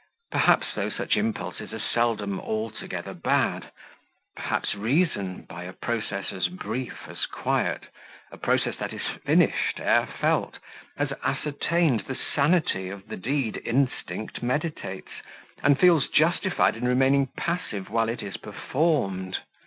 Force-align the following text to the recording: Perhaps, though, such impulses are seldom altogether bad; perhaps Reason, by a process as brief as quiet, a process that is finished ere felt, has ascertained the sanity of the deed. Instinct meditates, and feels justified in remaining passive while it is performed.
Perhaps, 0.31 0.73
though, 0.73 0.89
such 0.89 1.15
impulses 1.15 1.71
are 1.73 1.77
seldom 1.93 2.39
altogether 2.39 3.13
bad; 3.13 3.69
perhaps 4.35 4.73
Reason, 4.73 5.43
by 5.43 5.65
a 5.65 5.73
process 5.73 6.31
as 6.33 6.47
brief 6.47 7.07
as 7.07 7.27
quiet, 7.27 7.85
a 8.31 8.37
process 8.39 8.75
that 8.77 8.93
is 8.93 9.03
finished 9.23 9.79
ere 9.79 10.07
felt, 10.07 10.57
has 10.97 11.13
ascertained 11.21 11.99
the 12.07 12.15
sanity 12.17 12.89
of 12.89 13.09
the 13.09 13.15
deed. 13.17 13.57
Instinct 13.63 14.41
meditates, 14.41 15.11
and 15.61 15.77
feels 15.79 16.07
justified 16.07 16.75
in 16.75 16.87
remaining 16.87 17.27
passive 17.37 17.91
while 17.91 18.09
it 18.09 18.23
is 18.23 18.37
performed. 18.37 19.37